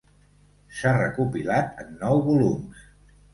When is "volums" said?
2.31-2.83